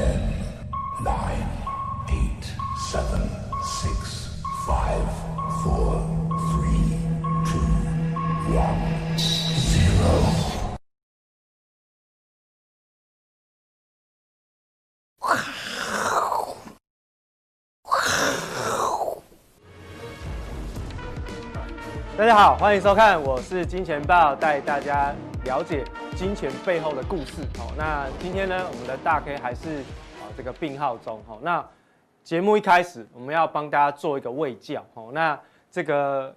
[0.00, 0.16] Ten,
[1.04, 1.46] nine,
[2.08, 2.44] eight,
[2.90, 3.28] seven,
[3.62, 5.04] six, five,
[5.62, 6.00] four,
[6.48, 6.96] three,
[7.44, 7.60] two,
[8.56, 8.80] one,
[9.58, 10.08] zero.
[22.16, 25.14] 大家好，欢迎收看，我是金钱爆，带大家
[25.50, 27.42] 了解金钱背后的故事。
[27.58, 29.80] 好，那今天呢，我们的大 K 还是
[30.20, 31.20] 啊这个病号中。
[31.26, 31.68] 好，那
[32.22, 34.86] 节目一开始，我们要帮大家做一个卫教。
[34.94, 35.36] 好，那
[35.68, 36.32] 这个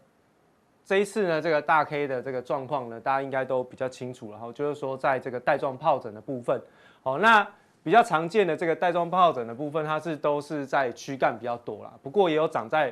[0.84, 4.38] 这一次呢，这个大 K 的这个状况呢，大家应该都比较清楚了。
[4.40, 6.60] 哈，就是说在这个带状疱疹的部分，
[7.04, 7.48] 好，那
[7.84, 12.92] 比较常见的这个带状疱疹的部分，它是都是在躯干比较多啦，不过也有长在。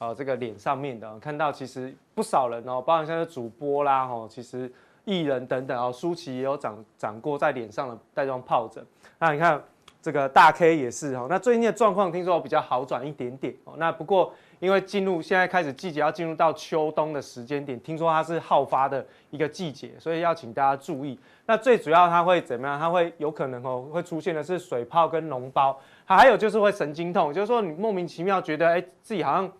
[0.00, 4.72] 呃，这个脸上面的看到，其实不少人哦，包括像是主播啦，吼，其实
[5.08, 8.84] 艺人等等哦，舒淇也有长长过在脸上的带状疱疹。
[9.18, 9.58] 那你看
[10.02, 13.72] 这个大 K 也是哦，那最近的状况听说比较好转一点点哦。
[13.78, 21.18] 那不过因为进入现在开始季节要进入到秋冬的时间点，听说它是好发的一个季节，所以要请大家注意。
[21.46, 22.78] 那最主要它会怎么样？
[22.78, 29.50] 它会有可能哦，会出现的是水泡跟脓包，还有就是会神经痛，就是说你莫名其妙觉得哎自己好像。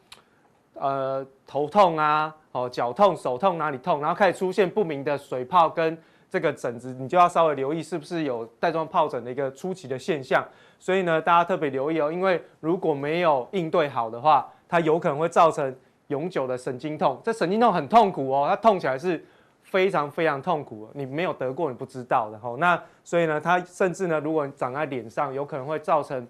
[0.80, 2.32] 呃，头痛啊，
[2.64, 5.96] 哦，脚痛、手痛哪里痛，然后开始出现不明的水泡跟
[6.30, 10.46] 这个疹子，你就要稍微留意是不是有带状疱疹的一个初期的现象。
[10.78, 15.74] 所以呢，大家特别留意哦，因为如果没有应对好的话，它有可能会造成
[16.08, 17.20] 永久的神经痛。
[17.24, 19.24] 这神经痛很痛苦哦，它痛起来是
[19.62, 22.56] 非常非常痛苦，你没有得过你不知道的哦。
[22.58, 26.26] 那所以呢，它甚至呢，如果你长在脸上，有可能会造成。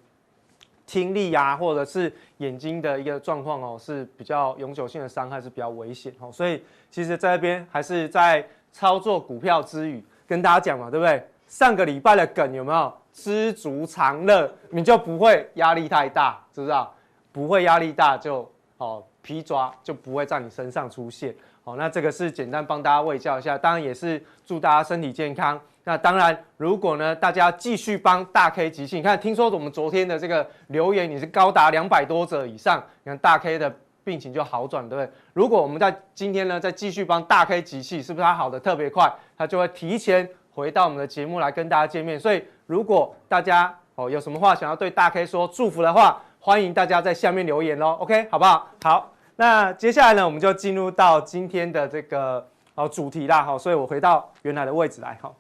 [0.89, 6.33] 听力啊，或者是眼睛的一个状况哦，是比较永久性的伤害，是比较危险哦。
[6.33, 11.23] 所以其实在这边还是在操作股票之余，跟大家讲嘛，对不对？
[11.47, 12.93] 上个礼拜的梗有没有？
[13.13, 16.95] 知足常乐，你就不会压力太大，知不知道？
[17.33, 21.35] 不会压力大就哦，皮抓就不会在你身上出现。
[21.65, 25.61] 好，那这个是简单帮大家喂教一下，当然也是祝大家身体健康。
[25.89, 35.11] 那当然，如果呢，大家继续帮大 K 集气，你看，听说我们昨天的这个留言，你是高达两百多则以上，你看大 K 的病情就好转，对不对？
[35.33, 39.11] 如果我们在今天呢，再继续帮大 K 集气，是不是他好的特别快？
[39.35, 42.21] 他就会提前回到我们的节目来跟大家见面。
[42.21, 48.69] 所以，如果大家哦有什么话想要对大 K 说祝福的话，欢迎大家在下面留言喽，OK，好不好？
[48.83, 55.35] 好，那接下来呢，我们就进入到今天的这个哦主题啦，好，所以我回到原来的位置来，好。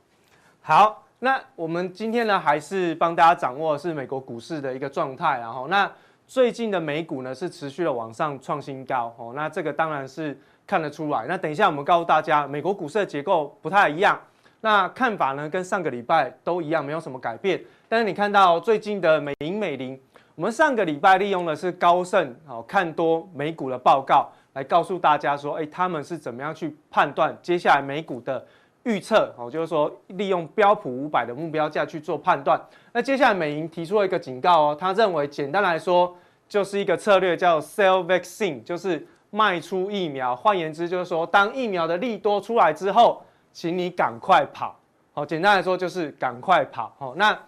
[0.69, 5.91] 好，那我们今天呢，还是帮大家掌握是美国股市的一个状态，然后那
[6.27, 11.25] 最近的美股呢是持续的往上创新高，哦，那这个当然是看得出来。
[11.27, 14.21] 那等一下我们告诉大家，美国股市的结构不太一样，
[14.61, 17.59] 那看法呢跟上个礼拜都一样，没有什么改变。
[17.89, 19.99] 但是你看到最近的美银美林，
[20.35, 28.47] 我们上个礼拜利用的是高盛哦看多美股的报告来告诉大家说，诶，他们是怎么样去判断接下来美股的。
[28.89, 32.59] 预测哦，就是说利用标普五百的目标价去做判断。
[32.95, 36.17] 那接下来美银提出了一个警告哦，他认为简单来说
[36.49, 40.35] 就是一个策略叫 sell vaccine，就是卖出疫苗。
[40.35, 43.23] 换言之，就是说当疫苗的利多出来之后，
[43.53, 44.75] 请你赶快跑。
[45.13, 46.91] 好，简单来说就是赶快跑。
[46.99, 47.39] 好，那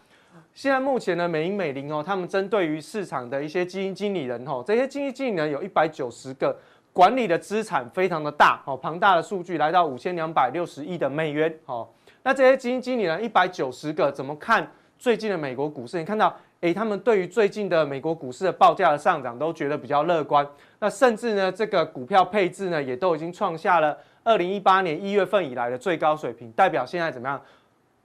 [0.52, 6.54] 现在目前呢，美银美林哦，他们针对于市场的一些基金经理人哦，这些基金经理人有一百九十个。
[6.92, 11.88] 管理的资产非常的大，哦，庞大的数据来到五千两百六十亿的美元，哦，
[12.22, 14.68] 那这些基金经理人一百九十个怎么看
[14.98, 15.98] 最近的美国股市？
[15.98, 20.46] 你看到，诶，他们对于最近的美国股市的报价的上涨都觉得比较乐观，
[20.78, 27.40] 那甚至呢，这个股票配置呢，也都已经创下了二零一八年一月份以来的最高水平，代表现在怎么样？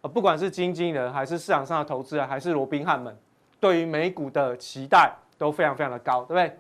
[0.02, 3.18] 呃，不管是基金经理人还是市场上的投资人，还是罗宾汉们，
[3.60, 6.58] 对于美股的期待都非常非常的高，对不对？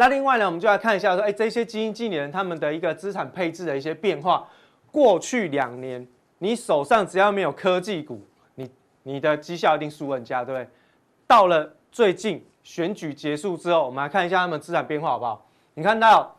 [0.00, 4.48] 那另外呢，我们就来看一下说，哎，这些基金经理人他们的一个资产配置的一些变化。
[4.90, 8.70] 过去两年，你手上只要没有科技股，你
[9.02, 10.66] 你的绩效一定输人家，对不对？
[11.26, 15.44] 到了最近选举结束之后，我们来看一下他们资产变化好不好？
[15.74, 16.34] 你看到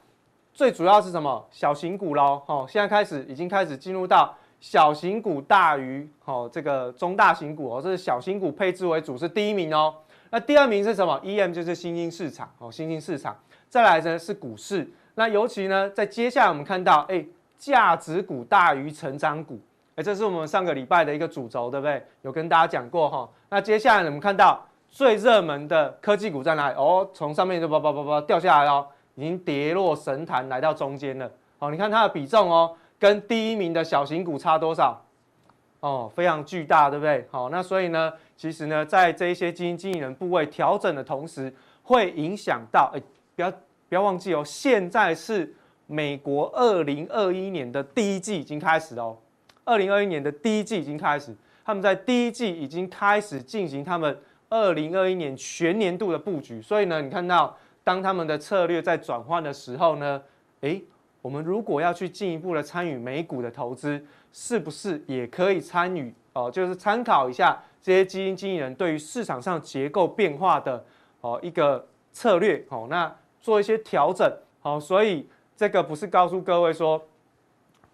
[0.52, 1.48] 最主要是什么？
[1.52, 9.94] 小型股喽，哦，现在开始已经开始进入到小型股大于哦这个中大型股哦，这是小型股配置为主是第一名哦。
[10.32, 13.38] 那第二名是什么？EM 就是新兴市场哦，新兴市场。
[13.72, 14.86] 再来呢是股市。
[15.16, 17.26] 那尤其呢，在接下来我们看到，哎，
[17.58, 19.58] 价值股大于成长股，
[19.96, 22.06] 哎，这是我们上个礼拜的一个主轴，对不对？
[22.24, 23.30] 有跟大家讲过哈。
[23.50, 26.76] 那接下来我们看到最热门的科技股在哪里？
[26.76, 28.86] 哦，从上面就叭叭叭叭掉下来了，
[29.16, 31.32] 已经跌落神坛，来到中间了。
[31.60, 35.02] 哦，你看它的比重哦，跟第一名的小型股差多少？
[35.80, 37.26] 哦，非常巨大，对不对？
[37.32, 41.54] 好，那所以呢，其实呢，在这一些基金经理人部位调整的同时，
[41.84, 43.02] 会影响到，哎，
[43.36, 45.54] 不要不要忘记哦，现在是
[45.88, 49.18] 美国二零二一年的第一季已经开始了哦，
[49.66, 51.36] 二零二一年的第一季已经开始，
[51.66, 54.18] 他们在第一季已经开始进行他们
[54.50, 60.22] 二零二一年全年度的布局，所以呢，你看到当他们的策略在转换的时候呢，
[60.62, 60.82] 哎，
[61.22, 64.04] 我们如果要去进一步的参与美股的投资。
[64.34, 66.50] 是不是也可以参与哦？
[66.50, 70.82] 就是参考一下这些基金经理人对于市场上结构变化的
[71.20, 77.02] 哦一个策略哦，那做一些调整好，所以这个不是告诉各位说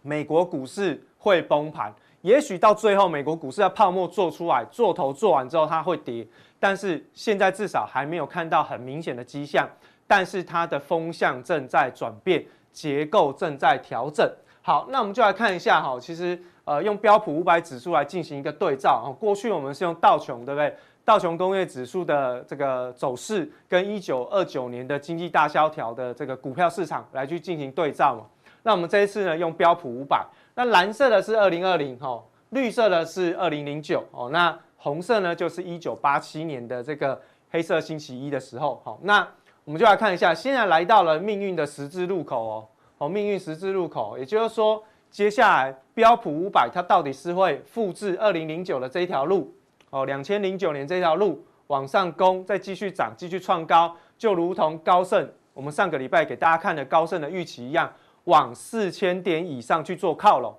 [0.01, 6.25] 美国股市会崩盘，也许到最后美国股市的泡沫做出来，做头做完之后它会跌，
[6.59, 9.67] 但是现在至少还没有看到很明显的迹象，
[10.05, 14.29] 但是它的风向正在转变，结构正在调整。
[14.61, 19.07] 好，那我们就来看一下哈，其实呃用标普五百指数来进行一个对照啊。
[19.17, 20.75] 过去我们是用道琼，对不对？
[21.07, 28.25] 道琼工业指数的这个走势跟一九二九年的经济大萧条的这个股票市场来去进行对照嘛。
[28.61, 37.17] 那我们这一次呢用标普五百，那蓝色的是二零二零哈，绿色的是二零零九哦，那红色呢就是一九八七年的这个
[37.49, 38.81] 黑色星期一的时候。
[38.83, 39.25] 好，那
[39.63, 42.67] 我们就来看一下，现在来到了命运的十字路口哦。
[42.97, 49.55] 哦，命运十字路口，也就是说，接下来标普五百它到底是会复制二零零九的这一条路，
[49.89, 57.91] 哦，两千零九年这条路往上攻，再继续涨，继续创高，就如同高盛我们上个礼拜给大家看的高盛的预期一样，
[58.25, 60.55] 往四千点以上去做靠拢，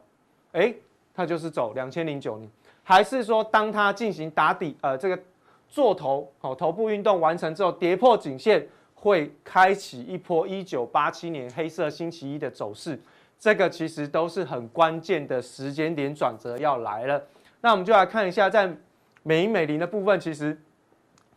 [0.52, 0.75] 哎，
[1.14, 2.50] 它就是走两千零九年，
[2.82, 5.19] 还是说当它进行打底，呃，这个
[5.69, 8.66] 做头，哦，头部运动完成之后，跌破颈线。
[9.00, 13.00] 会开启一波一九八七年黑色星期一的走势，
[13.38, 17.22] 这个其实都是很关键的时间点转折要来了。
[17.60, 18.69] 那我们就来看一下，在
[19.28, 20.58] 美银美林的部分，其实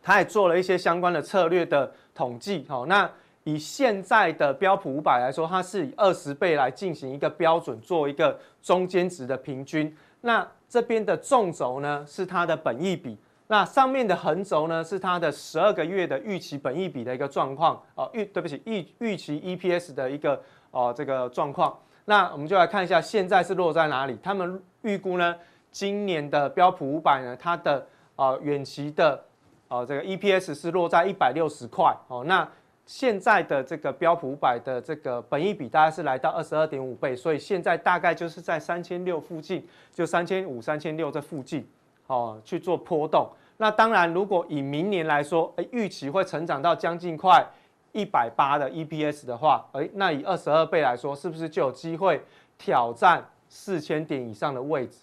[0.02, 2.64] 它也做了一些相关的策略的统计。
[2.66, 3.10] 好，那
[3.44, 9.94] 以现在的标普五百来说，它是以二十倍来进行一个标准，做一个中间值的平均。
[10.22, 13.18] 那这边的纵轴呢，是它的本益比。
[13.48, 21.78] 那上面的横轴呢，是它的十二个月的预期本益比的一个状况哦，预对不起预预期 EPS 的一个哦这个状况。
[22.06, 24.18] 那我们就来看一下，现在是落在哪里？
[24.22, 25.36] 他们预估呢，
[25.72, 27.84] 今年的标普五百呢，它的
[28.14, 29.24] 呃远期的
[29.66, 32.22] 呃这个 EPS 是落在一百六十块哦。
[32.24, 32.48] 那
[32.84, 41.66] 现在的这个标普五百的这个本益比大概是来到二十二点五倍，所以现在大概就是在三千六附近，就三千五、三千六这附近
[42.08, 43.28] 哦去做波动。
[43.56, 47.46] 那当然，如果以明年来说，诶，预期会成长到将近快
[47.92, 52.20] 一百八的 EPS 的话，诶，那以二十二倍来说，是不是就有机会
[52.58, 54.98] 挑战四千点以上的位置，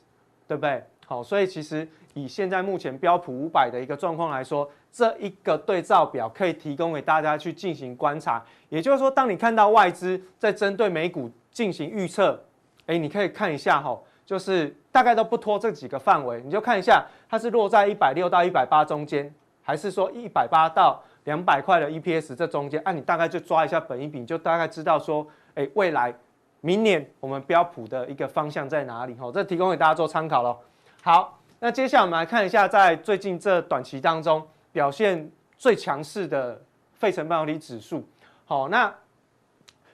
[0.49, 0.83] 对不对？
[1.05, 8.43] 好，所以其实以现在目前标普五百的一个状况来说，这一个对照表可以提供给大家去进行观察。
[8.69, 12.43] 也就是说，当你看到外资在针对美股进行预测，
[12.87, 13.95] 诶，你可以看一下哈。
[14.25, 19.31] 就是大概都不脱这几个范围，你就看一下它是落在一百六到一百八中间，
[19.63, 22.79] 还是说一百八到两百块的 EPS 这中间？
[22.85, 26.13] 啊，你大概就抓一下本益比，就大概知道说，哎，未来
[26.61, 29.15] 明年我们标普的一个方向在哪里？
[29.17, 30.59] 吼，这提供给大家做参考咯。
[31.01, 36.61] 好，那接下来我们来看一下，在最近这短期当中表现最强势的
[36.93, 38.07] 费城半导体指数。
[38.45, 38.93] 好，那。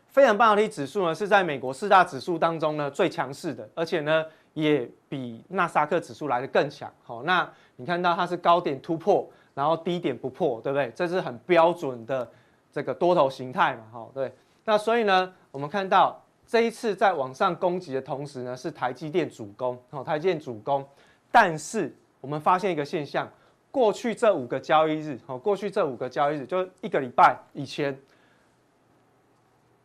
[0.07, 6.89] 费城半导体指数呢，是在美国四大指数当中呢最强势的，而且呢也比纳斯克指数来得更强。
[7.03, 7.45] 好，那
[7.75, 10.89] 你看到它是高点突破，然后低点不破，对不对？
[10.95, 12.25] 这是很标准的
[12.72, 13.81] 这个多头形态嘛。
[13.91, 14.34] 好，对。
[14.63, 16.17] 那所以呢，我们看到
[16.48, 19.78] 这一次在往上攻击的同时呢，是台积电主攻。
[19.90, 20.88] 哦，台积电主攻。
[21.32, 23.28] 但是我们发现一个现象，
[23.72, 27.98] 过去这五个交易日，好，过去这五个交易日，就一个礼拜以前。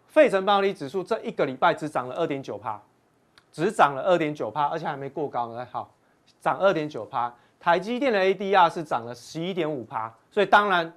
[0.07, 2.83] 费城半导体指数这一个礼拜只涨了二点九趴，
[3.53, 5.65] 只涨了二点九趴，而且还没过高呢。
[5.71, 5.95] 好，
[6.41, 7.33] 涨二点九趴。
[7.61, 10.93] 台积电的 ADR 是涨了十一点五趴，所以当然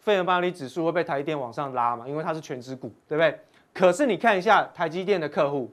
[0.00, 3.40] 费城半导体指数会被台积电往上拉嘛，因为它是全值股，对不对？
[3.72, 5.70] 可是你看一下台积电的客户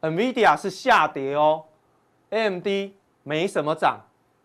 [0.00, 1.64] ，NVIDIA 是下跌哦
[2.30, 2.66] ，AMD
[3.22, 4.00] 没什么涨，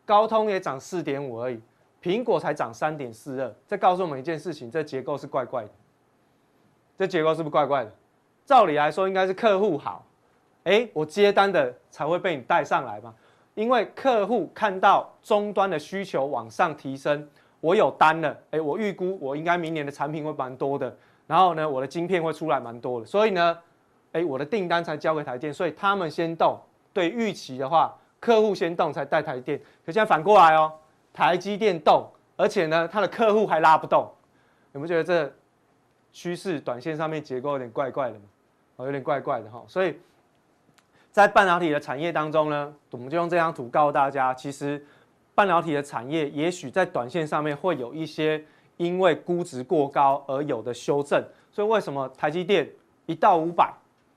[0.06, 1.60] 高通也涨四点五而已，
[2.02, 5.70] 苹果才涨三点四二，这告诉我们一件事情，这结构是怪怪的。
[6.98, 7.92] 这结构是不是怪怪的？
[8.46, 10.06] 照理来说应该是客户好，
[10.64, 13.14] 哎，我接单的才会被你带上来嘛。
[13.56, 17.28] 因为客户看到终端的需求往上提升，
[17.60, 20.96] 我有单了，哎，我预估我应该明年的产品会蛮多的，
[21.28, 23.58] 然后呢，我的晶片会出来蛮多的，所以呢，
[24.14, 26.60] 哎，我的订单才交给台积电，所以他们先动。
[26.94, 30.74] 对预期的话，客户先动才带台积电，可现在反过来哦，
[31.14, 34.12] 台积电动，而且呢，它的客户还拉不动，
[34.72, 35.32] 有没有觉得这
[36.12, 38.26] 趋势短线上面结构有点怪怪的嘛？
[38.78, 39.96] 哦，有点怪怪的哈，所以
[41.12, 44.84] 在半导体的产业当中呢，我们就用这张图告诉大家，其实
[45.36, 48.44] 半导体的产业也许在短线上面会有一些
[48.78, 52.70] 因为估值过高而有的修正，所以为什么台积电
[53.06, 53.74] 一到五百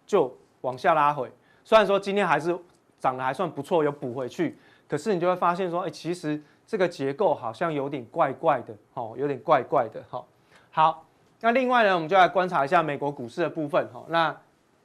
[0.07, 1.31] 就往下拉回？
[1.65, 2.57] 虽然说今天还是。
[3.01, 10.23] 涨得还算不错，有补回去，可是你就会发现说，哎，其实这个结构好像有点怪怪的，哦，有点怪怪的，哈。
[10.71, 11.07] 好，
[11.41, 14.05] 那另外呢，我们就来观察一下美国股市的部分，哈。
[14.09, 14.37] 那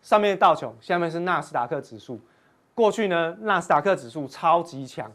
[0.01, 2.17] 上面道琼，下面是纳斯达克指数。
[2.73, 5.11] 过去呢，纳斯达克指数超级强，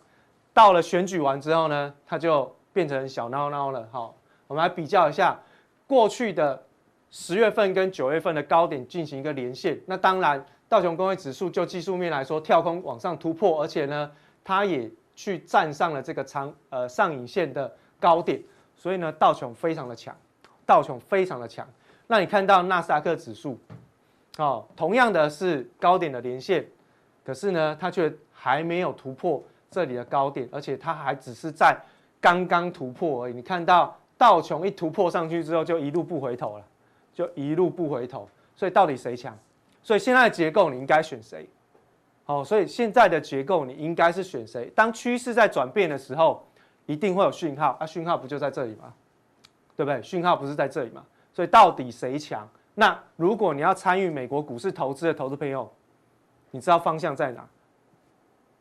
[0.53, 4.13] 到了选举完之后呢，它就变成小孬孬了，哈。
[4.51, 5.39] 我们来比较一下
[5.87, 6.61] 过去的
[7.09, 10.45] 十月份跟九月份的高点进行一个连线，那当然。
[10.69, 14.09] 道琼工业指数就技术面来说，跳空往上突破，而且呢，
[14.45, 18.41] 它也去站上了这个长呃上影线的高点，
[18.77, 20.17] 所以呢，道琼非常的强，
[20.65, 21.67] 道琼非常的强。
[22.07, 23.59] 那你看到纳斯达克指数，
[24.39, 26.65] 哦，同样的是高点的连线，
[27.25, 29.43] 可是呢，它却还没有突破
[29.73, 31.77] 这里的高点，而且它还只是在
[32.21, 33.33] 刚刚突破而已。
[33.33, 36.65] 你看到道琼一突破上去之后，就一路不回头了，
[37.15, 38.29] 就一路不回头。
[38.55, 39.35] 所以到底谁强？
[39.83, 41.49] 所以现在的结构你应该选谁？
[42.27, 44.71] 好，所以现在的结构你应该是选谁？
[44.75, 46.47] 当趋势在转变的时候，
[46.85, 48.93] 一定会有讯号啊，讯号不就在这里吗？
[49.75, 50.03] 对不对？
[50.03, 51.03] 讯号不是在这里吗？
[51.33, 52.47] 所以到底谁强？
[52.75, 55.67] 那如果你要参与美国股市投资的投资朋友，
[56.51, 57.49] 你知道方向在哪？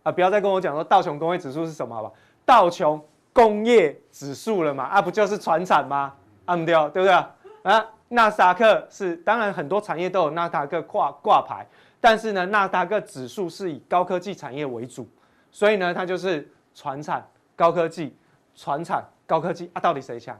[0.04, 2.10] 啊，不要再跟我讲说道琼工业指数是什么，好吧？
[2.46, 4.84] 道琼工业指数了嘛？
[4.86, 6.14] 啊，不就是传产吗？
[6.46, 7.86] 啊，不对，对不对啊？
[8.10, 11.64] 纳斯克是，当然很多产业都有纳斯克挂挂牌，
[12.02, 15.08] 但是呢，纳斯克指数是以高科技产业为主，
[15.52, 17.24] 所以呢，它就是传产
[17.56, 18.18] 高科技，
[18.56, 20.38] 传产高科技啊，到底谁强？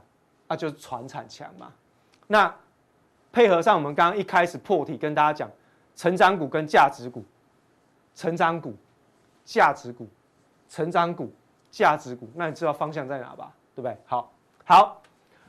[0.48, 1.72] 啊，就是传产强嘛。
[2.26, 2.52] 那
[3.30, 5.48] 配合上我们刚刚一开始破题跟大家讲，
[5.94, 7.24] 成长股跟价值股，
[8.16, 8.74] 成长股、
[9.44, 10.08] 价值股、
[10.68, 11.32] 成长股、
[11.70, 13.52] 价值股，那你知道方向在哪吧？
[13.74, 13.96] 对不对？
[14.04, 14.32] 好，
[14.64, 15.02] 好。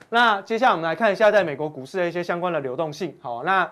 [0.09, 3.17] 那接下来我们来看一下在美国股市的一些相关的流动性。
[3.21, 3.71] 好，那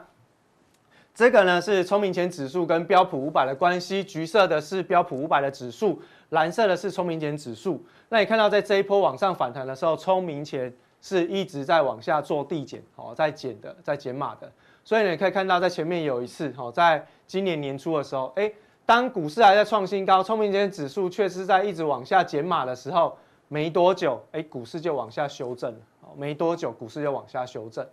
[1.13, 7.85] 这个呢是聪明钱指数跟标普五百的关系，橘色的是标普五百的指数，蓝色的是聪明钱指数。
[8.07, 14.49] 那你看到在这一波往上反弹的时候，聪明钱是一直在往下做递减，好，在减的，在减码的。
[14.85, 18.55] 所以你可以看到在前面有一次，好，在今年年初的时候，诶，
[18.89, 23.15] 当股市还在创新高，聪明钱指数却是在一直往下减码的时候，
[23.47, 25.79] 没多久，诶，股市就往下修正了。
[26.17, 27.87] 没多久，股市就往下修正，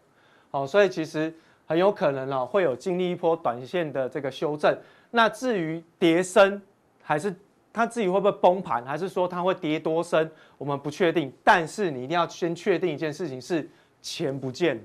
[0.50, 1.30] 好，所以其实
[1.66, 4.74] 很有可能哦，会有经历一波短线的这个修正。
[5.10, 6.62] 那至于跌深，
[7.02, 7.36] 还是
[7.74, 11.30] 它自己会不会崩盘，还是说它会跌多深，我们不确定。
[11.44, 13.68] 但是你一定要先确定一件事情是
[14.00, 14.82] 钱不见。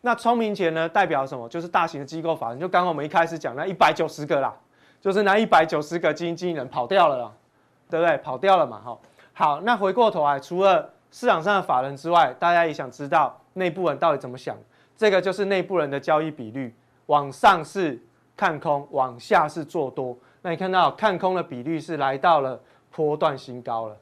[0.00, 1.46] 那聪明钱呢，代表什么？
[1.50, 4.56] 就是大型的机构法人，就刚刚我们一开始讲那一百九十个啦，
[5.00, 7.32] 就是那一百九十个基金经理人跑掉了，
[7.88, 8.16] 对不对？
[8.18, 8.98] 跑掉了嘛，哈。
[9.32, 14.56] 好，那回过头来，除了市场上的法人之外，大家也想知道内部人到底怎么想。
[14.96, 16.74] 这个就是内部人的交易比率，
[17.06, 17.98] 往上是
[18.36, 20.14] 看空，往下是做多。
[20.42, 23.96] 那你看到看空的比率是来到了波段新高了，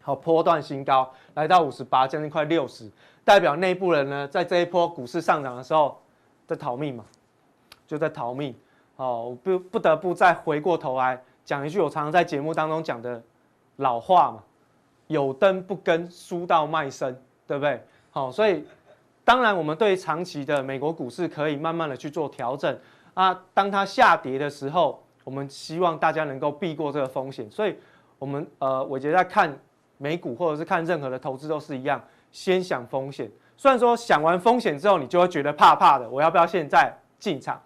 [0.00, 2.90] 好，波段新高来到五十八，将近快六十，
[3.24, 6.00] 代表内部人呢在这一波股市上涨的时候
[6.48, 7.04] 在逃命嘛，
[7.86, 8.52] 就在逃命。
[8.96, 13.22] 哦，不不得不再回过头来讲一句我常常在节目当中讲的
[13.76, 14.42] 老话嘛。
[15.08, 17.14] 有灯不跟，输到卖身，
[17.46, 17.78] 对不对？
[18.10, 18.64] 好，所以
[19.24, 22.78] 当然我们对长期的美国股市可以慢慢的去做调整
[23.12, 23.38] 啊。
[23.52, 27.50] 当它下跌的时候，我们希望大家能够避过这个风险。
[27.50, 27.76] 所以，
[28.18, 29.54] 我们呃，伟捷在看
[29.98, 33.30] 美股或者是看任何的投资都是一样，先想风险。
[33.58, 37.60] 虽然说想完风险之后，你就会觉得怕怕的，我要不要现在进场？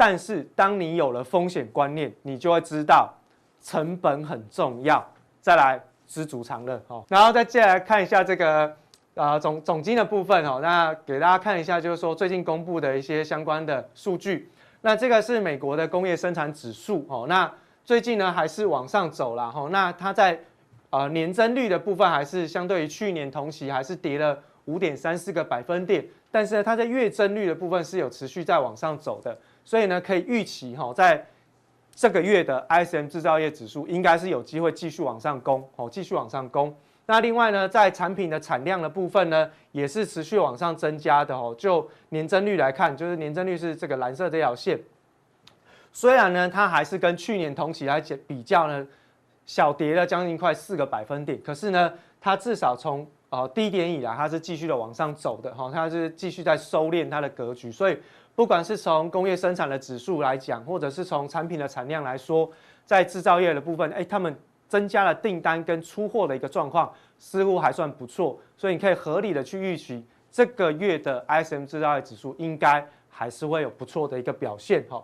[0.00, 3.12] 但是当你有了风险观念，你就会知道
[3.60, 5.06] 成本很重要。
[5.42, 5.78] 再来。
[6.12, 8.76] 知足常乐，好，然后再接下来看一下这个，
[9.14, 14.50] 呃，总总经的部分，哦，那给大家看一下，就是说最近公布的一些相关的数据。
[14.80, 17.48] 那这个是美国的工业生产指数，哦，那
[17.84, 20.36] 最近呢还是往上走了，哈，那它在
[20.90, 29.38] 呃年增率的部分还是相对于去年同期还是跌了五点三四个百分点，但是呢它在月增率的部分是有持续在往上走的，
[29.70, 31.24] 所以呢可以预期，哈，在
[31.94, 36.74] 这个月的 ISM 制造业指数应该是有机会继续往上攻，哦，继续往上攻。
[37.06, 41.54] 那另外呢，在产品的产量的部分呢，也是持续往上增加的哦。
[41.56, 44.76] 就年增率来看，就是年增率是这个蓝色这条线。
[45.92, 48.84] 虽然呢，它还是跟去年同期来比较呢，
[49.46, 57.96] 小跌了将近快四个百分点，可是呢，它至少从呃低点以来，它是继续的往上走的哈，它是继续在收敛它的格局，所以
[58.34, 62.50] 不管是从工业生产的指数来讲，或者是从产品的产量来说，
[62.86, 64.34] 在制造业的部分，哎，他们
[64.66, 75.02] 增加了订单跟出货的一个状况，似乎还算不错，所以你可以合理的去预期这个月的 ISM 制造业指数应该还是会有不错的一个表现哈。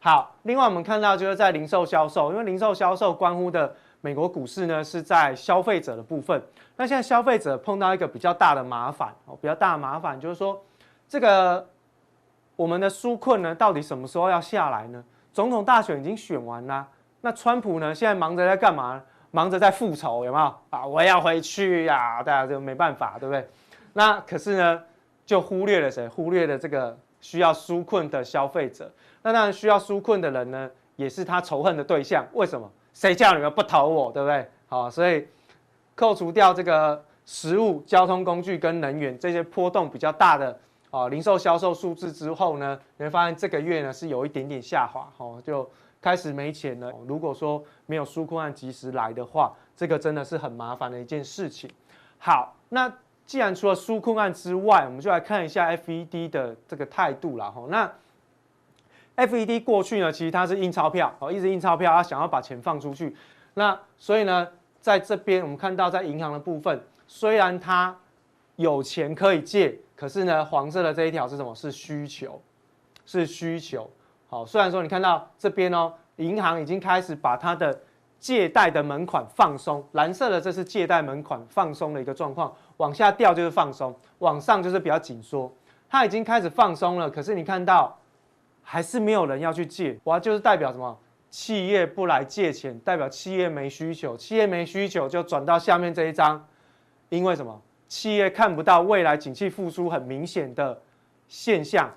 [0.00, 6.40] 好，另外我们看到就是在零售销售，因为零售销售关乎的美国股市呢是在消费者的部分。
[6.76, 10.62] 那现在消费者碰到一个比较大的麻烦哦，比较大的麻烦就是说，
[11.08, 11.68] 这个
[12.58, 15.04] 我们的纾困呢到底什么时候要下来呢？
[15.32, 16.84] 总统大选已经选完了，
[17.20, 19.00] 那川普呢现在忙着在干嘛？
[19.30, 20.84] 忙着在复仇，有没有啊？
[20.84, 23.48] 我要回去呀，大家就没办法，对不对？
[23.92, 24.82] 那可是呢，
[25.24, 26.08] 就忽略了谁？
[26.08, 28.90] 忽略了这个需要纾困的消费者。
[29.22, 32.26] 那当然需要纾困的人呢，也是他仇恨的对象。
[32.32, 32.68] 为什么？
[32.92, 34.50] 谁叫你们不投我，对不对？
[34.66, 35.28] 好，所以
[35.94, 40.58] 扣除掉这个食物、交通工具跟能源这些波动比较大的
[40.90, 45.68] 啊零售销售数字之后呢，你会发现这个月呢是有一点点下滑，哦，就
[46.00, 46.92] 开始没钱了。
[47.06, 51.70] 如果说没有纾困案及时来的话，这个真的是很麻烦的一件事情。
[52.18, 52.92] 好，那
[53.26, 57.92] 既然除了纾困案之外，我们就来看一下 FED 的这个态度了，哈，那。
[59.16, 63.16] FED 过去呢，其实它是印钞票，哦，一直印钞票，它想要把钱放出去。
[63.54, 64.46] 那所以呢，
[64.80, 67.96] 在这边我们看到，在银行的部分，虽然它
[68.54, 71.52] 有钱可以借，可是呢，黄色的这一条是什么？
[71.54, 72.40] 是需求，
[73.04, 73.90] 是需求。
[74.28, 77.80] 好，虽然说你看到这边哦，银行已经开始把它的
[78.20, 85.52] 借贷的门槛放松，蓝色的这是借贷门槛放松的一个状况，往下掉就是放松，往上就是比较紧缩。
[85.88, 87.98] 它已经开始放松了，可是你看到。
[88.70, 90.94] 还是没有人要去借，哇，就是代表什么？
[91.30, 96.46] 企业不来借钱，代表企业没需求，企业没需求就转到下面这一张，
[97.08, 97.62] 因为什么？
[97.88, 100.80] 企业看不到未来景气复苏很明显的
[101.26, 101.90] 现象。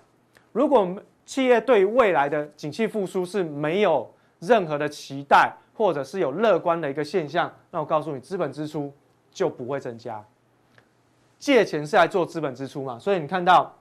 [0.52, 8.92] 如果企业对未来的景气复苏是没有任何的期待，或者是有乐观的一个现象，那我告诉你，资本支出
[9.32, 10.24] 就不会增加。
[11.38, 13.76] 借钱是来做资本支出嘛，所以你看到。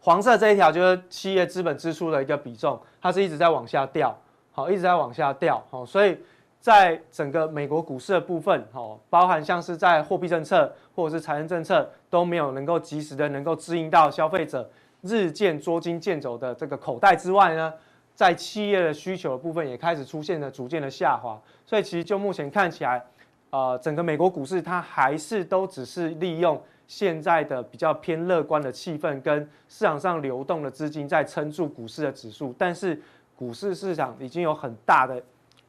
[0.00, 4.14] 黄色这一条就是企业资本支出的一个比重，它是一直在往下掉，
[4.52, 6.14] 好，一直在往下掉，好，所以
[6.64, 14.66] 在整个美国股市的部分，哦，包含像是在货币政策或者是财政政策都没有能够及时的能够支应到消费者
[15.02, 17.70] 日渐捉襟见肘的这个口袋之外呢，
[18.14, 23.04] 在企业的需求的部分也开始出现了逐渐的下滑，所以其实就目前看起来，
[23.50, 26.58] 呃，整个美国股市它还是都只是利用。
[26.86, 32.98] 现在的比较偏乐观的气氛跟市场上流动的资金在撑住股市的指数，但是
[33.36, 35.18] 股市市场已经有很大的，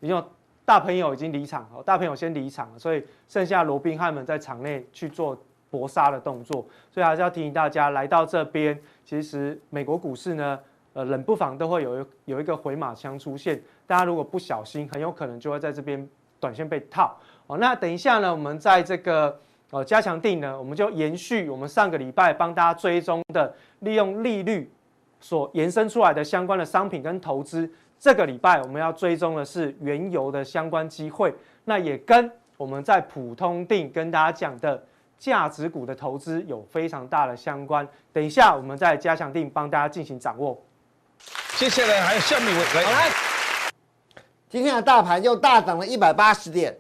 [0.02, 0.24] 已经有
[0.66, 10.60] 大朋友已经离场哦，大朋友先离场了，所以剩下罗宾汉们在场内去做搏杀的动作，所以还是要提醒大家，来到这边，其实美国股市呢，
[10.94, 17.16] 呃，冷不防都会有有一个回马枪出现，大家如果不小心，很有可能就会在这边短线被套。
[17.48, 19.40] 哦，那等一下呢，我们在这个。
[19.72, 24.72] 呃，加强定呢，我们就延续我们上个礼拜帮大家追踪的，利用利率
[25.20, 27.70] 所延伸出来的相关的商品跟投资。
[28.00, 34.84] 这个礼拜我们要追踪的是原油的相关机会，那也跟我们在普通定跟大家讲的
[35.18, 37.88] 价值股的投资有非常大的相关。
[38.14, 40.62] 等一下我们在加强定帮大家进行掌握。
[41.58, 43.10] 接下来还有下面一位，好来，
[44.50, 46.78] 今天的大盘又大涨了一百八十点，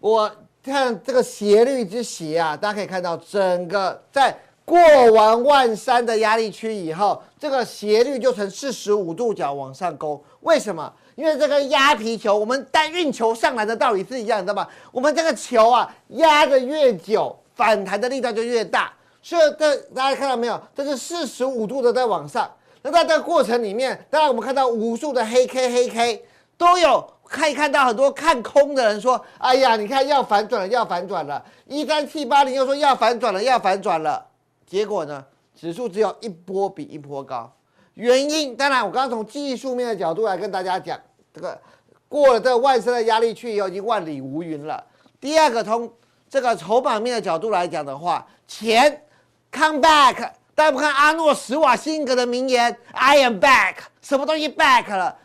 [0.00, 0.30] 我。
[0.60, 4.36] 看这个斜率之斜啊，大家可以看到，整个在
[4.68, 4.78] 过
[5.12, 10.22] 完万三的压力区以后，这个斜率就成四十五度角往上勾。
[10.40, 10.92] 为什么？
[11.14, 14.68] 因为这个压皮球，我们带运球上来的道理是一样的，知道吗？
[14.92, 18.92] 我们这个球啊，压得越久，反弹的力道就越大。
[19.22, 20.60] 所以这大家看到没有？
[20.76, 22.50] 这是四十五度的在往上。
[22.82, 26.24] 那在这个过程里面，当然我们看到无数的黑 K 黑 K
[26.58, 27.08] 都有。
[27.30, 34.24] 可以看到很多看空的人说：“哎呀，你看要反转了，要反转了。”一三七八零又说要反转了，要反转了。
[34.68, 35.24] 结果呢，
[35.58, 37.50] 指数只有一波比一波高。
[37.94, 41.00] 原因当然，我刚刚从技术面的角度来跟大家讲，
[41.32, 41.58] 这个
[42.06, 44.84] 过了这个万三的压力区以后，已经万里无云了。
[45.18, 45.90] 第二个，从
[46.28, 49.02] 这个筹码面的角度来讲的话，钱
[49.50, 50.30] come back。
[50.54, 55.16] 大家不看阿诺·史瓦辛格的名言：“I am back。”什么东西 back 了？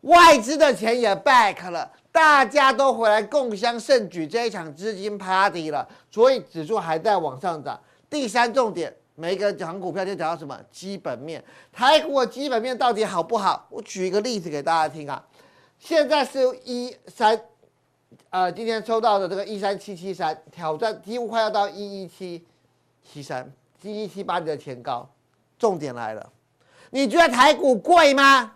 [0.00, 7.78] 外资的钱也 back 了，大家都回来共襄盛举这一场资金 party 了，所以指数还在往上涨。
[8.10, 11.42] 第三重点，每一个讲股票就讲到什么基本面，
[11.72, 13.66] 台股的基本面到底好不好？
[13.70, 15.22] 我举一个例子给大家听啊，
[15.78, 17.40] 现在是一三
[18.30, 22.44] 呃，今天收到的这个一三七七三挑战，几乎快要到一一七
[23.02, 25.08] 七三，一一七八的前高。
[25.58, 26.32] 重点来了，
[26.90, 28.54] 你觉得台股贵吗？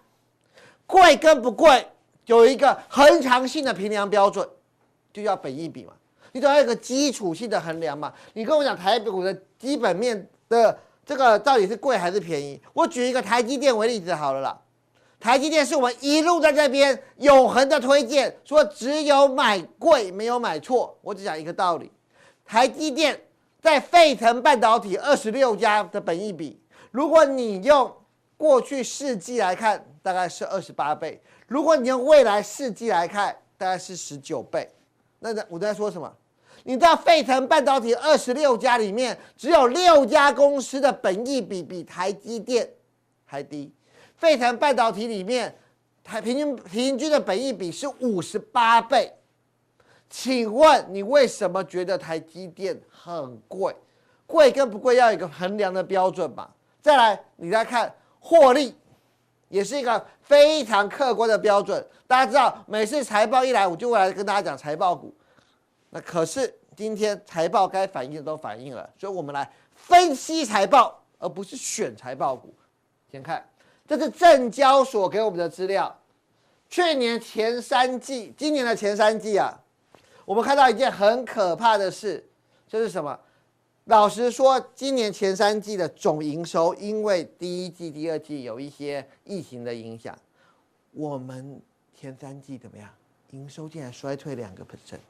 [0.87, 1.89] 贵跟不贵
[2.27, 4.49] 有一个恒常性的评量标准，
[5.13, 5.93] 就叫本益比嘛。
[6.33, 8.13] 你总要有个基础性的衡量嘛。
[8.35, 12.61] 你跟我讲台股的基本面的这个到底是贵还是便宜？
[12.73, 14.59] 我举一个台积电为例子好了啦。
[15.21, 20.99] 台积电是我们一路在这边永恒的推荐，说只有买贵没有买错。
[21.01, 21.93] 我只讲一个道理：
[22.45, 23.21] 台积电
[23.61, 27.95] 在费城半导体二十六家的本益比，如果你用
[28.37, 34.69] 过去世纪来看，大概是二十八倍；如果你用未来世纪来看，大概是十九倍。
[35.21, 36.13] 那我在说什么？
[36.65, 42.69] 你知道费城半导体二十六家里面，只有六家公司的本益比比台积电
[43.25, 43.73] 还低。
[44.17, 45.55] 费城半导体里面，
[46.05, 49.13] 台平均平均的本益比是五十八倍，
[50.09, 53.75] 请问你为什么觉得台积电很贵？
[54.27, 56.49] 贵跟不贵要有一个衡量的标准吧。
[56.81, 58.75] 再来，你再看获利，
[59.49, 61.85] 也是一个非常客观的标准。
[62.07, 65.13] 大家知道，每次财报一来，我就会来跟大家讲财报股。
[65.95, 72.53] 那可是今天财报该反映的都反映了，所以我们来分析财报，而不是选财报股。
[73.11, 73.47] 先看。
[73.87, 75.95] 这是证交所给我们的资料，
[76.71, 79.53] 去年前三季，今年的前三季啊，
[80.25, 82.25] 我们看到一件很可怕的事，
[82.67, 83.19] 就是什么？
[83.87, 90.17] 老实说，今年前三季的总营收，因为第一季、第二季有一些疫情的影响，
[90.93, 91.61] 我们
[91.95, 92.89] 前三季怎么样？
[93.33, 95.01] 营收竟然衰退两个 percent，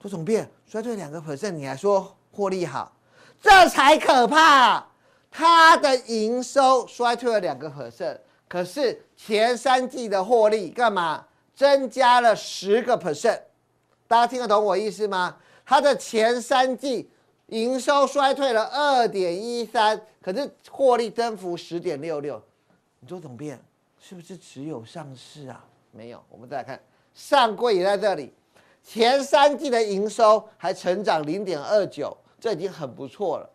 [0.00, 2.92] 周总编，衰退两个 percent，你还说获利好，
[3.40, 4.86] 这才可怕。
[5.30, 13.40] 它的营收衰退了两个 percent，可是前三季的获利干嘛增加了十个 percent？
[14.06, 15.36] 大家听得懂我意思吗？
[15.66, 17.10] 它的前三季
[17.48, 22.40] 营收衰退了二点一三，可是获利增幅十点六六。
[23.00, 23.60] 你说怎么变？
[24.00, 25.64] 是不是只有上市啊？
[25.90, 26.80] 没有，我们再来看
[27.12, 28.32] 上柜也在这里，
[28.90, 33.50] 前三季的营收还成长零点二九，这已经很不错了。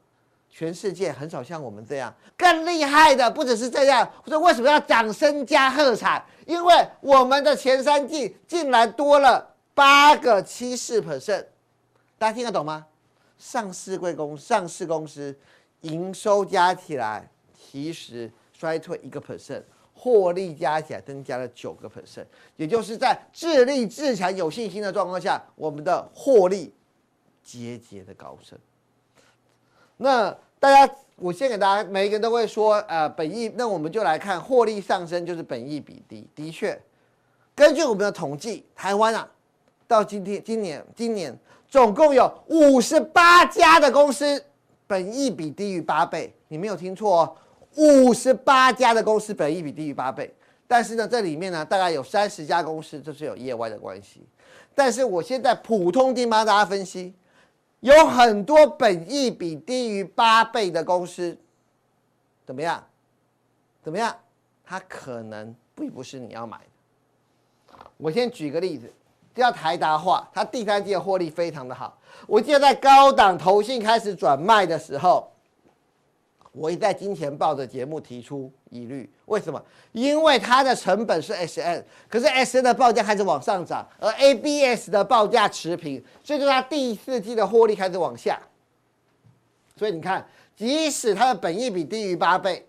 [0.48, 4.08] 全世界很少像我们这样更厉害的，不只是这样。
[4.24, 6.24] 我说为什么要掌声加喝彩？
[6.46, 11.44] 因为我们的前三季竟然多了八个七四 percent，
[12.20, 12.86] 大家听得懂吗？
[13.40, 15.36] 上市贵公上市公司
[15.82, 17.28] 营收加起来
[17.72, 19.64] 其实衰退一个 percent，
[20.04, 22.26] 获利加起来增加了九个 percent，
[22.58, 26.74] 也就是在自立自强有信心的状况下，我们的获利
[27.42, 28.60] 节节的高升。
[29.96, 36.28] 那大家，我先给大家，每一个人都会说，呃，本益，那我们就来看获利上升就是本益比低。
[36.36, 36.78] 的确，
[37.56, 39.26] 根据我们的统计，台湾啊，
[39.88, 41.34] 到今天今年今年
[41.70, 44.44] 总共有五十八家的公司
[44.86, 47.36] 本益比低于八倍，你没有听错哦，
[47.76, 50.34] 五十八家的公司本益比低于八倍。
[50.68, 54.26] 但是呢，这里面呢，大概有三十家公司这是有业外的关系。
[54.74, 57.14] 但是我现在普通地帮大家分析。
[57.82, 61.38] 有很多本益比低于八倍的公司，
[62.46, 62.82] 怎么样？
[63.84, 64.16] 怎么样？
[64.64, 67.76] 它可能并不是你要买的。
[67.98, 68.90] 我先举个例子，
[69.36, 72.00] 叫台达化，它第三季的获利非常的好。
[72.26, 75.30] 我记得在高档投信开始转卖的时候。
[76.54, 79.62] 我一在金钱豹的节目提出疑虑，为什么？
[79.92, 88.40] 因为它的成本是 SN，可是 SN 的报价开始往上涨，而 ABS 的报价持平，所以就它第四季的获利开始往下。
[89.76, 90.24] 所以你看，
[90.56, 92.64] 即使它的本益比低于八倍，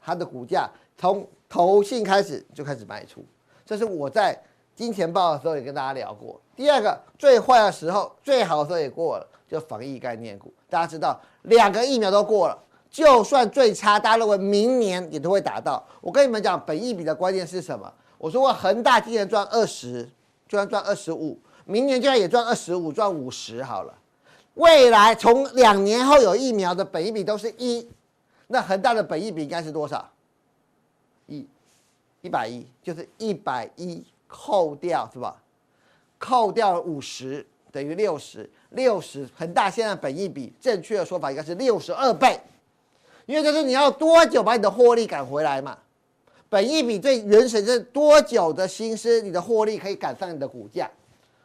[0.00, 3.22] 它的股价从投信开始就开始卖出。
[3.66, 4.40] 这是我在
[4.74, 6.40] 金钱豹的时候也跟大家聊过。
[6.56, 10.50] 第二个，最坏的时候，最好的时候也过了，就防疫概念股。
[10.70, 12.58] 大家知道，两个疫苗都过了。
[12.96, 15.86] 就算最差，大家认为明年也都会达到。
[16.00, 17.92] 我跟你们讲，本益比的关键是什么？
[18.16, 20.02] 我说过，恒大今年赚二十，
[20.48, 23.92] 就算赚二十五，明年就算也赚二十五，赚五十好了。
[24.54, 27.86] 未来从两年后有疫苗的本益比都是一，
[28.46, 30.10] 那恒大的本益比应该是多少？
[31.26, 31.46] 一，
[32.22, 35.36] 一百一，就是一百一扣掉是吧？
[36.18, 42.40] 扣掉五十等于六十，六十恒大现在本益比正确的说法应该是六十二倍。
[43.26, 45.76] 因为就是你要多久把你的获利赶回来嘛？
[46.48, 50.88] 本一笔最原始是多久的心思，你的获利可以赶上你的股价。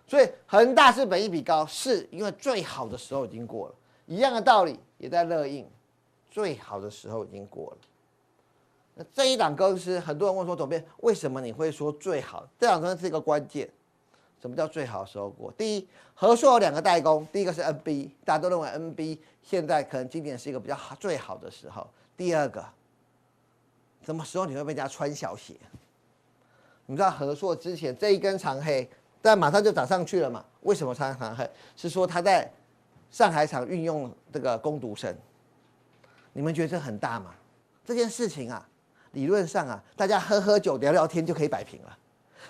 [0.07, 3.75] 所以恒大是本一笔高，是因为最好的时候已经过了。
[4.05, 5.65] 一样的道理也在热映，
[6.29, 7.77] 最好的时候已经过了。
[8.93, 12.47] 那这一档公司，很多人问说，总编为什么你会说最好？
[12.59, 13.67] 这档公司是一个关键，
[14.41, 15.51] 什么叫最好的时候过？
[15.51, 21.87] 第一，和硕有两个代工，第一个是 NB，大家都认为 NB 现在可能今年是一个比较好最好的时候。
[22.17, 22.65] 第二个，
[24.03, 25.55] 什么时候你会被人家穿小鞋？
[26.87, 28.89] 你知道和硕之前这一根长黑，
[29.21, 30.43] 但马上就涨上去了嘛？
[30.61, 31.47] 为什么长长黑？
[31.75, 32.51] 是说他在
[33.11, 35.15] 上海厂运用这个攻读生，
[36.33, 37.35] 你们觉得这很大吗？
[37.85, 38.67] 这件事情啊，
[39.11, 41.97] 理论上啊，大家喝喝酒聊聊天就可以摆平了。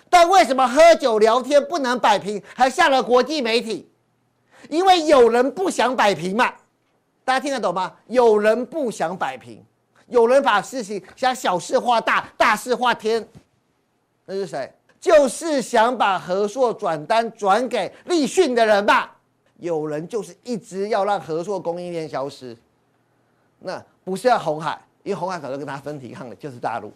[0.08, 3.88] 但为什么喝酒聊天不能摆平，还下了国际媒体？
[4.68, 6.52] 因为有人不想摆平嘛，
[7.24, 7.92] 大家听得懂吗？
[8.06, 9.64] 有人不想摆平，
[10.06, 13.26] 有人把事情想小事化大，大事化天，
[14.26, 14.72] 那是谁？
[15.00, 19.16] 就是想把和硕转单转给立讯的人吧。
[19.56, 22.56] 有人就是一直要让和硕供应链消失，
[23.58, 26.92] 那不是要红海，因为红海可能跟他分庭抗礼，就是大陆。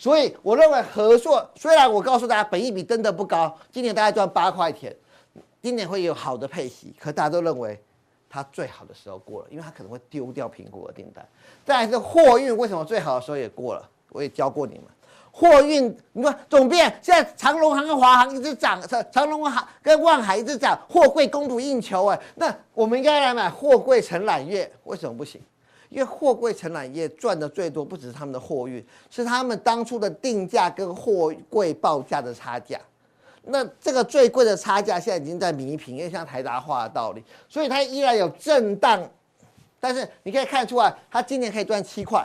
[0.00, 4.96] 所以我认为和硕虽然我告诉大家本益比真的不高，今年大概赚八块钱，
[5.60, 7.78] 今年会有好的配息，可大家都认为
[8.30, 11.22] 它最好的时候过了，因为它可能会丢掉苹果的订单。
[11.66, 13.86] 再来是货运，为什么最好的时候也过了？
[14.08, 14.84] 我也教过你们，
[15.30, 18.80] 货运你说总编现在长荣航跟华航一直涨，
[19.12, 25.38] 长荣航跟万海一直涨，货柜供不应求哎，那我们应该来买货柜承揽月，为什么不行？
[25.90, 32.80] 因为货柜承揽业赚的最多，不只是他们的货运，是他们当初的定价跟货柜报价的差价。
[33.42, 39.02] 那这个最贵的差价现在已经在弥平，因为像台达化的道理，所以它依然有震荡。
[39.80, 42.24] 但是你可以看出来，它今年可以赚七块，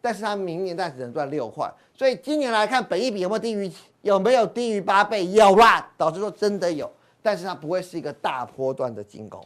[0.00, 1.70] 但是它明年但只能赚六块。
[1.94, 3.70] 所以今年来看，本益比有没有低于
[4.00, 5.26] 有没有低于八倍？
[5.26, 6.90] 有啦，导致说真的有，
[7.22, 9.44] 但是它不会是一个大波段的进攻。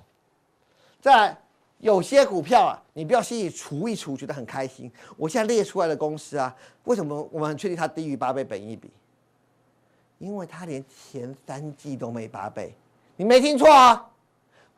[1.01, 1.39] 再来。
[1.79, 4.91] 有些股票啊，你不要心里除一除，觉得很开心。
[5.17, 8.91] 我现在列出来的公司啊，为什么我们很确定它低于八倍本益比？
[10.19, 12.75] 因为它连前三季都没八倍，
[13.17, 14.09] 你没听错啊，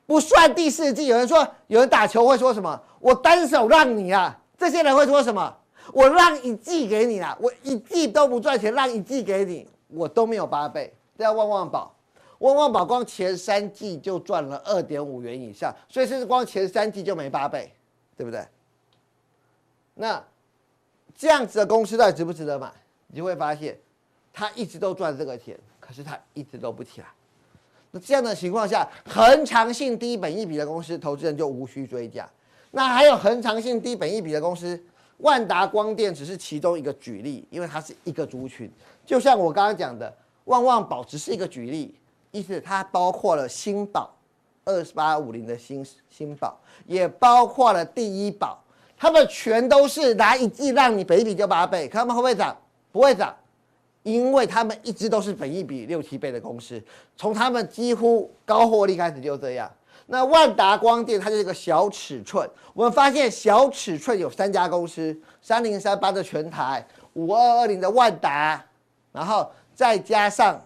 [0.06, 1.06] 不算第四季。
[1.06, 2.80] 有人说，有人打球会说什么？
[2.98, 5.56] 我单手让你啊，这些人会说什么？
[5.92, 11.94] 我让一季给你啊，我一季都不赚钱，让一季给你，我都没有八倍，这叫旺旺宝。
[12.38, 17.72] 旺旺宝光前三季就赚了二点五元以上，所以甚至光前三季就没八倍，
[18.16, 18.46] 对不对？
[19.94, 20.24] 那
[21.16, 22.72] 这样子的公司到底值不值得买？
[23.08, 23.76] 你就会发现，
[24.32, 27.08] 它一直都赚这个钱，可是它一直都不起来。
[27.90, 32.28] 那这样的情况下，恒常性低本益比的公司，投资人就无需追加。
[32.70, 34.80] 那还有恒常性低本益比的公司，
[35.16, 38.70] 万达光电只是其中一个举例，因为它是一个族群。
[39.04, 41.92] 就像我刚刚讲的，旺旺宝只是一个举例。
[42.30, 44.10] 意思它包括了新宝，
[44.64, 48.62] 二八五零的新新宝，也包括了第一宝，
[48.98, 52.54] 他们全都是拿一季让你本益比就八倍，他们会不会涨？
[52.92, 53.34] 不会涨，
[54.02, 56.82] 因为他们一直都是本一比六七倍的公司，
[57.16, 59.70] 从他们几乎高获利开始就这样。
[60.06, 68.62] 那万达光电它就是一个小尺寸，我们发现小尺寸有三家公司：三零三八的全台，五二二零的万达，
[69.12, 70.60] 然后再加上。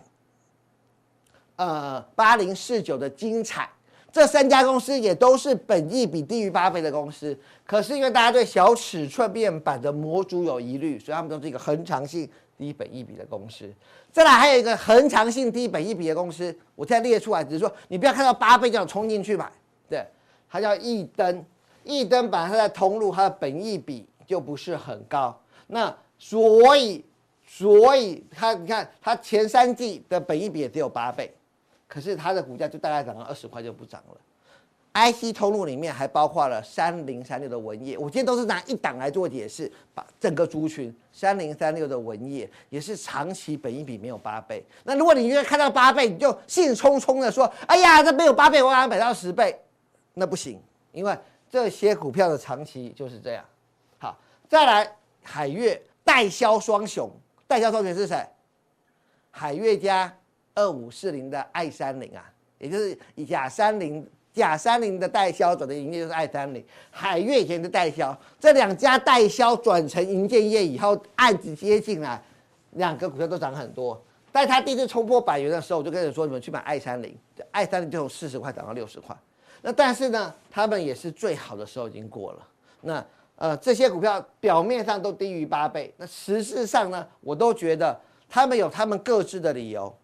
[1.56, 3.68] 呃，八零四九的精彩，
[4.10, 7.38] 这三家公司也都是本益比低于八倍的公司。
[7.66, 13.70] 可是因为大家对小尺寸面板的模组有疑虑，所以他们都是一个恒常性低本益比的公司。
[14.10, 19.50] 再来还有一个恒常性低本益比的公司，我现在列出来，只是说你不要看到八倍就想冲进去买。
[19.88, 20.04] 对，
[20.50, 21.44] 它叫易登，
[21.84, 25.38] 易登本来它在通路，它的本益比就不是很高。
[25.68, 27.04] 那所以，
[27.46, 31.32] 所以它你看它前三季的本益比也只有八倍。
[31.92, 34.16] 可是它的股价就大概涨到二十块就不涨了。
[34.94, 44.64] IC 通路里面还包括了三零三六的文业，我今天都是拿一档来做解释，把整个族群三零三六的文业也是长期本益比没有八倍。
[44.84, 49.60] 那如果你因为看到八倍，你就兴冲冲的说，哎呀，这没有八倍，我要买到十倍，
[50.14, 50.58] 那不行，
[50.92, 51.14] 因为
[51.50, 53.44] 这些股票的长期就是这样。
[53.98, 57.10] 好，再来海月代销双雄，
[57.46, 58.26] 代销双雄是谁？
[59.30, 60.10] 海悦加。
[60.54, 72.22] 二五四零的爱三零啊，也就是以甲三零、甲三零的代销转的营业就是爱三零，海悦以前的代销，这两家代销转成营建业以后，案子接进来，
[72.72, 74.00] 两个股票都涨很多。
[74.30, 77.16] 但他第一次冲破百元的时候，我就跟你说，你们去买爱三零，
[77.50, 79.14] 爱三零就从四十块涨到六十块。
[79.60, 82.48] 那但是呢，他们也是最好的时候已经过了。
[82.80, 83.04] 那
[83.36, 89.94] 呃，这些股票表面上都低于八倍，那实质上呢，我都觉得他们有他们各自的理由。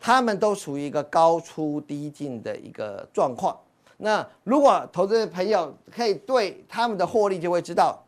[0.00, 3.56] 他们都处于一个高出低进的一个状况。
[3.98, 8.04] 那如果投资的朋友可以对他们的获利就会知道，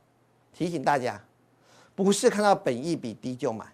[0.52, 1.20] 提醒大家，
[1.94, 3.66] 不是看到本益比低就买。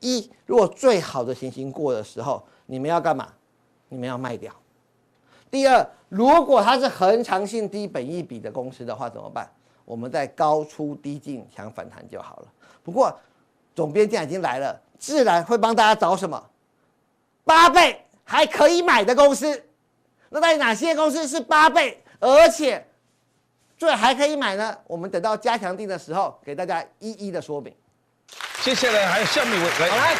[0.00, 3.28] 一，如果最好的行情过的时候，你们要干嘛？
[3.88, 4.52] 你们要卖掉。
[5.50, 9.48] 第二，如果它是恒常性低本益比的公司的话，怎么办？
[9.84, 12.46] 我们在高出低进抢反弹就好了。
[12.82, 13.16] 不过，
[13.74, 16.49] 总编辑已经来了，自然会帮大家找什么
[17.44, 19.62] 八倍还可以买的公司。
[20.28, 22.86] 那到底哪些公司是八倍，而且
[23.76, 24.76] 最还可以买呢？
[24.86, 27.74] 我们等到加强定的时候，给大家一一的说明。
[28.62, 30.14] 接下来还有下面来，来，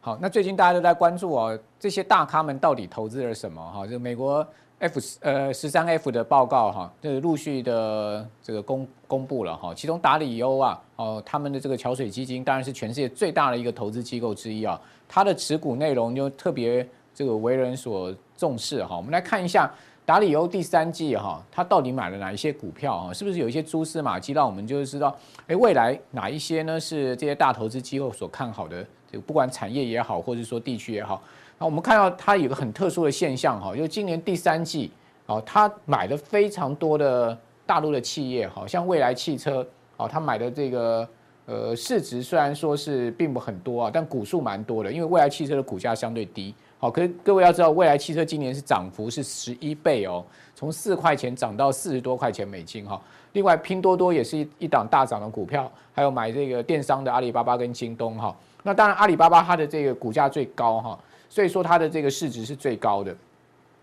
[0.00, 3.62] 好，那最近大家都在关注哦，这些大咖们到底投资了什么？
[3.70, 4.44] 哈，就美国
[4.82, 19.72] F 呃十三 F 的报告哈，这个陆续的这个公公布了哈，其中达里欧啊，哦，他们的这个桥水基金当然是全世界最大的一个投资机构之一啊，它的持股内容就特别这个为人所重视哈，我们来看一下
[20.04, 23.12] 达里欧第三季哈，他到底买了哪一些股票啊？
[23.12, 25.16] 是不是有一些蛛丝马迹，让我们就是知道，
[25.46, 28.84] 哎，未来哪一些呢是这些大投资机构所看好的？
[29.08, 31.22] 这个不管产业也好，或者说地区也好，
[31.62, 34.90] 那我们看到它有个很特殊的现象哈，就今年第三季
[35.26, 39.64] 哦，他买了非常多的大陆的企业，好像蔚来汽车
[39.96, 41.08] 哦，他买的这个
[41.46, 46.52] 呃市值虽然说是并不很多啊，但股数蛮多的，因为未来汽车的股价相对低。
[46.80, 50.24] 好，可是各位要知道，未来汽车今年是涨幅是十一倍哦，
[50.56, 53.00] 从四块钱涨到四十多块钱美金哈。
[53.34, 58.36] 另外，拼多多也是一一档大涨的股票，还有买这个电商的阿里巴巴跟京东哈。
[58.64, 60.98] 那当然，阿里巴巴它的这个股价最高哈，
[61.32, 63.16] 所以说它的这个市值是最高的。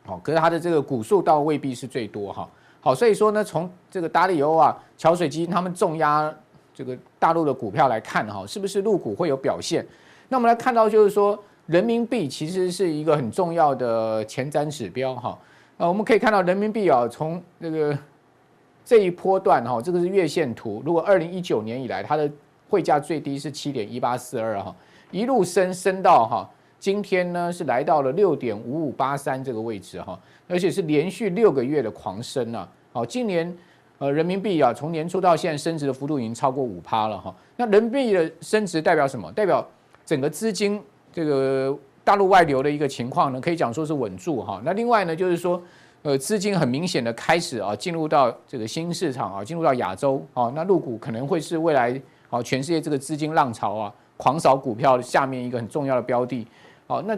[0.05, 2.47] 好，可是它的这个股数倒未必是最多哈。
[2.79, 6.31] 好，所以说呢，从这个达里欧啊、桥水基金他们重压
[6.75, 9.83] 这个大陆的股票来看哈，是不是入股会有表现？
[10.27, 11.41] 那我们来看到就是说。
[11.69, 15.37] 人民币其实是一个很重要的前瞻指标哈，
[15.77, 17.95] 呃，我们可以看到人民币啊，从这个
[18.83, 20.81] 这一波段哈，这个是月线图。
[20.83, 22.27] 如果二零一九年以来它的
[22.67, 24.75] 汇价最低是七点一八四二哈，
[25.11, 26.49] 一路升升到哈，
[26.79, 32.67] 今天呢是来到了六点五五八三这个位置哈，而且是连续六个月的狂升啊。
[32.91, 33.55] 好，今年
[33.97, 37.35] 呃人民币啊从年初到现在升值的幅度已经超过五趴了哈。
[37.57, 39.31] 那人民币的升值代表什么？
[39.33, 39.65] 代表
[40.05, 40.81] 整个资金。
[41.11, 44.61] 这个大陆外流的一个情况呢，可以讲说是稳住哈。
[44.63, 45.59] 那另外呢，就是说，
[46.03, 50.53] 呃，资金很明显的开始啊，进入到这个新市场啊，进入到亚洲啊。
[50.55, 56.45] 那陆股可能会是未来啊，全世界这个资金浪潮啊，狂扫股票下面一个很重要的标的。
[56.89, 57.15] 好，那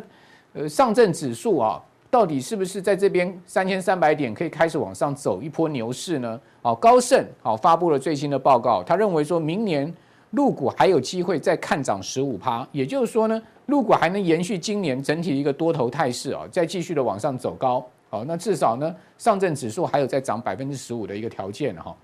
[0.52, 6.38] 呃，上证指数啊，到底是不是在这边三千三百点可以开始往上走一波牛市呢？
[6.62, 9.92] 好，高盛好发布了最新的报告，他认为说明年
[10.32, 13.42] 陆股还有机会再看涨十五趴，也就是说呢。
[13.68, 21.96] 陆股还能延续今年整体一个多头态势啊，再继续的往上走高，好，那至少呢，上证指数还有再涨百分之十五的一个条件哈。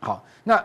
[0.00, 0.64] 好，那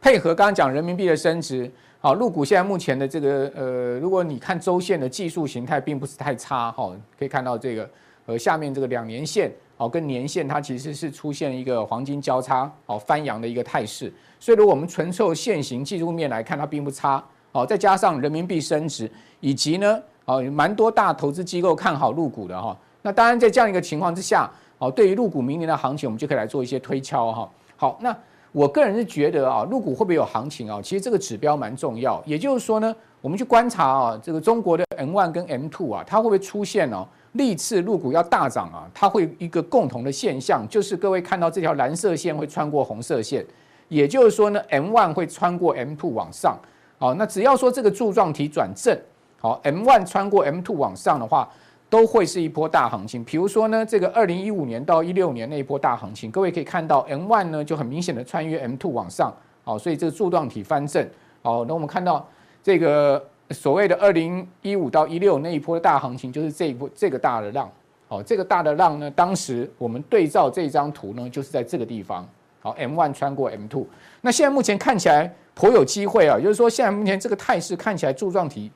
[0.00, 1.68] 配合刚刚讲人民币的升值，
[2.04, 7.88] 好，入股现在目前的这个呃，如果你看周线的技术形态并不是太差哈，可以看到这个
[8.26, 17.24] 呃下面这个两年线哦跟年线它其实是出现一个黄金交叉哦翻阳的一个态势，所以如果我们纯凑线型技术面来看，它并不差。
[17.52, 22.76] 好，再加上人民币升值，以及呢，哦，蛮多大投资机构看好入股的哈。
[23.00, 27.50] 那当然，在这样一个情况之下，哦，对于入股明年的行情，我们就可以来做一些推敲哈。
[27.78, 28.14] 好，那
[28.54, 30.80] 我个人是觉得啊，入股会不会有行情啊？
[30.80, 32.22] 其实这个指标蛮重要。
[32.24, 38.86] 也就是说呢，我们去观察啊，这个中国的 M1 跟 M2 啊，它会不会出现哦，历次入股要大涨啊？
[38.94, 43.44] 它会一个共同的现象，就是各位看到这条蓝色线会穿过红色线，
[43.88, 46.56] 也就是说呢，M1 会穿过 M2 往上。
[46.96, 48.96] 好，那只要说这个柱状体转正，
[49.40, 51.50] 好，M1 穿过 M2 往上的话，
[51.94, 53.22] 都会是一波大行情。
[53.22, 61.08] 比如说呢，这个二零一五年到一六年那一波大行情，各位可以看到，M one 呢就很明显的穿越 M two 往上，好，所以这个柱状体翻正，
[61.40, 62.28] 好，那我们看到
[62.64, 67.70] 这个所谓的二零一五到一六那一波大行情，就是这一波这个大的浪，
[68.08, 72.28] 好，这个大的浪呢，当时我们对照这张图呢，就是在这个地方，
[72.60, 73.86] 好，M one 穿过 M two，
[74.20, 75.32] 那现在目前看起来。
[75.56, 78.68] 颇有机会啊，就是说现在目前这个态势看起来柱状体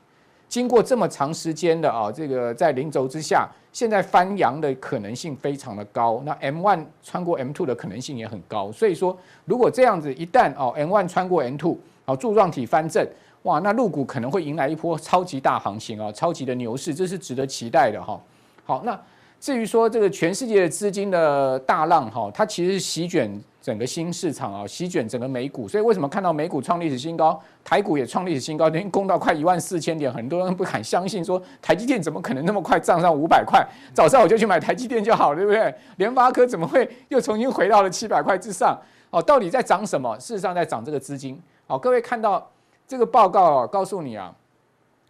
[0.49, 6.21] 经过这么长时间的啊，这个在零轴之下，现在翻扬的可能性非常的高。
[6.25, 8.71] 那 M one 穿过 M two 的可能性也很高。
[8.71, 13.07] 所以说，如果这样子一旦哦 M one 穿过 M two，好柱状体翻正，
[13.43, 18.19] 哇，那入股可能会迎来一波超级大行情啊，超级的牛市，这是值得期待的哈。
[18.65, 18.99] 好，那
[19.39, 23.41] 至于说这个全世界的资金的大浪哈，它其实席卷。
[23.61, 33.63] 整个新市场啊，席卷整个美股，所以为什么看到美股创历史新高，台股也创历史新高，已经攻到快一万四千点，很多人不敢相信，说台积电怎么可能那么快涨上五百块？
[33.93, 35.71] 早上我就去买台积电就好了，对不对？
[35.97, 38.75] 联发科怎么会又重新回到了七百块之上？
[39.11, 40.17] 哦，到底在涨什么？
[40.17, 41.39] 事实上在涨这个资金。
[41.67, 42.49] 好，各位看到
[42.87, 44.33] 这个报告，告诉你啊，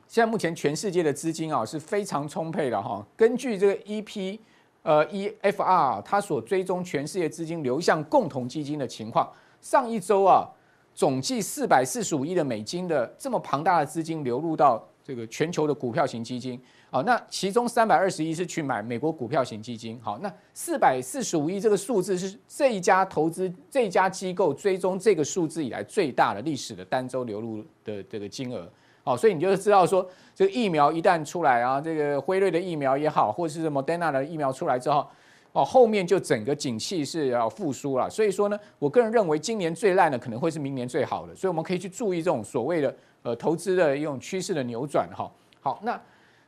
[0.10, 3.06] 现在目前全世界的资金啊是非常充沛的哈。
[3.16, 4.40] 根据这个 EP
[4.82, 9.32] 呃 EFR 它所追踪全世界资金流向共同基金的情况，
[9.62, 10.50] 上一周啊
[10.96, 16.60] 总计四百四十五亿的美金的这么庞大的资金流入到这个全球的股票型基金。
[16.90, 20.00] 好，那其中三百二十亿是去买美国股票型基金。
[20.02, 28.68] 好，那四百四十五亿这个数字是这一家投资这一家机构追踪这个数字以来最大的历史的单周流入的这个金额。
[29.10, 35.04] 好，所以你就知道说，这个疫苗一旦出来啊，这个辉瑞的疫苗也好，或者是 Moderna 的疫苗出来之后，
[35.52, 38.08] 哦，后面就整个景气是要复苏了。
[38.08, 41.34] 所以说呢，我个人认为今年最烂的可能会是明年最好的。
[41.34, 45.10] 所以我们可以去注意这种所谓的呃投资的一种趋势的扭转。
[45.12, 46.00] 哈，好，那。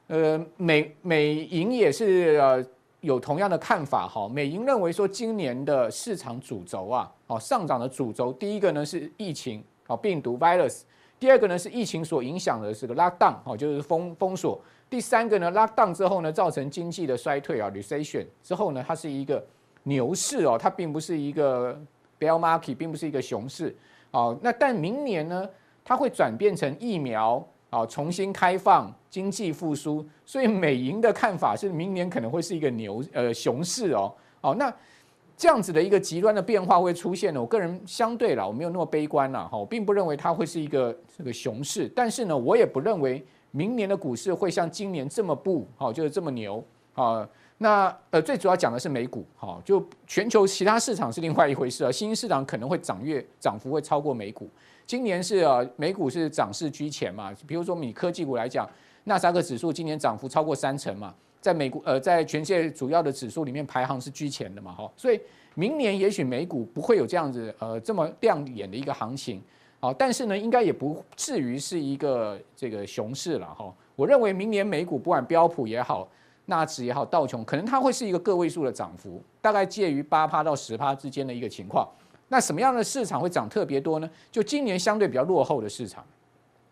[0.05, 2.63] 呃，美美银也是呃
[2.99, 4.27] 有同样的看法哈。
[4.27, 10.81] 美银认为说，今年的市场主轴啊，哦上涨的主轴，第一个呢是疫情哦病毒 virus，
[11.21, 14.59] 第二个呢是疫情所影响的这个 lockdown 哦就是封封锁，
[14.89, 19.45] 第三个呢 lockdown 之后呢造成经济的衰退啊 recession 之后呢它是一个
[19.83, 21.79] 牛市哦，它并不是一个
[22.19, 23.75] bear market，并不是一个熊市
[24.09, 24.35] 哦。
[24.41, 25.47] 那但明年呢，
[25.85, 27.47] 它会转变成疫苗。
[27.71, 34.13] 啊，重新开放，经济复苏，所以美银的看法是明年可能会是一个牛呃熊市哦。
[34.41, 34.69] 哦，那
[35.41, 37.41] 这样子的一个极端的变化会出现呢？
[37.41, 46.63] 我个人相对啦，我没有那么悲观啦，哈，我并不认为它会是一个这个熊市，但是呢，我也不认为明年的股市会像今年这么不好，就是这么牛
[46.93, 47.27] 啊。
[47.57, 54.47] 那呃，最主要讲的是美股，哈，就全球其他市场是另外一回事啊，新兴市场可能会涨越涨幅会超过美股。
[54.85, 57.33] 今年是啊，美股是涨势居前嘛。
[57.47, 58.69] 比如说，以科技股来讲，
[59.05, 61.11] 纳斯达克指数今年涨幅超过三成嘛，
[61.41, 64.89] 在美股呃，在全世界主要的指数里面排行是居前的嘛，哈。
[64.95, 65.19] 所以
[65.55, 69.41] 明年也许美股不会有这样子呃这么亮眼的一个行情，
[69.79, 73.73] 好，但是呢，应该也不至于是一个这个熊市了哈。
[73.95, 76.07] 我认为明年美股不管标普也好，
[76.45, 81.87] 纳指也好，道琼可能它会是一个个位数的涨幅，大概介于八趴到十趴之间的一个情况。
[82.29, 84.09] 那什么样的市场会涨特别多呢？
[84.31, 86.05] 就今年相对比较落后的市场，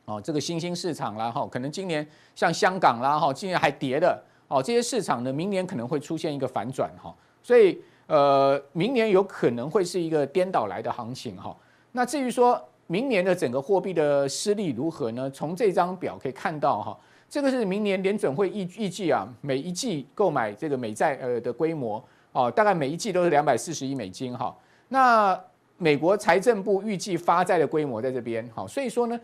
[0.06, 11.56] 哦，这个新兴市场啦，哈，可能今年像香港啦，哈，今年还跌的，哦，这些市场呢，明年可能会出现一个反转，哈，所以呃，明年有可能会是一个颠倒来的行情，哈。
[11.94, 15.32] 那至于说明年的整个货币的施力如何呢？
[15.32, 24.54] 从这张表可以看到，哈，这个是明年联准会预预计啊，每一季购买这个美债呃的规模，哦，大概每一季都是两百四十亿美金，哈，
[24.90, 25.40] 那。
[25.82, 29.18] 美国财政部预计发债的规模在这边，哈，所以说呢，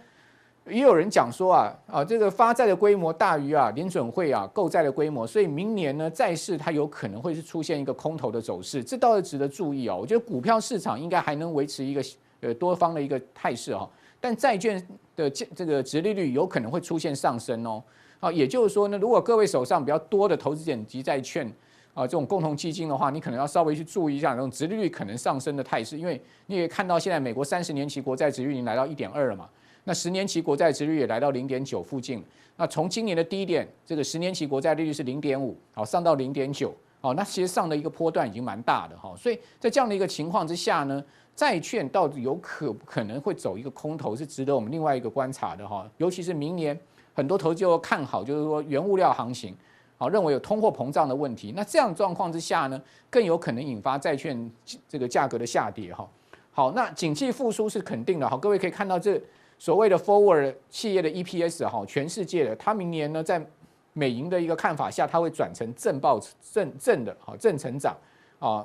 [0.70, 9.97] 也有人讲说啊，啊，这个发债的规模大于啊联准会啊购债的规模，所以明年呢债市它有可能会是出现一个空头的走势，这倒是值得注意哦。
[9.99, 12.03] 我觉得股票市场应该还能维持一个
[12.41, 13.89] 呃多方的一个态势哈，
[14.20, 14.86] 但债券
[15.16, 17.84] 的这个殖利率有可能会出现上升哦，
[18.20, 21.51] 好，也就是说呢，如果各位手上比较多的投资等级债券。
[21.93, 29.49] 啊，这种共同基金的话，你可能要稍微去注意一下这种殖利率可能上升的态势，因为你也看到现在美国三十年期国债殖利率已经来到一点二了嘛，
[29.86, 32.22] 那十年期国债殖利率也来到零点九附近。
[32.58, 41.04] 那从今年的低点，这个十年期国债利率是零点五，好上到零点九，好，那其实上的一个波段已经蛮大的哈，所以在这样的一个情况之下呢，
[41.36, 46.78] 债券到底有可可能会走一个空头，是值得我们另外一个观察的哈，尤其是明年
[47.14, 49.56] 很多投资者看好，就是说原物料行情。
[49.98, 54.52] 好，认为有通货膨胀的问题，那这样状况之下呢，更有可能引发债券
[54.90, 56.06] 这个价格的下跌哈。
[56.52, 58.30] 好，那景气复苏是肯定的。
[58.30, 59.22] 好，各位可以看到这
[59.66, 63.43] 所谓的 forward 企业的 EPS 哈，全世界的，它明年呢在
[63.93, 66.22] 美银的一个看法下，它会转成正报
[66.53, 67.97] 正正的，哈正成长
[68.38, 68.63] 啊。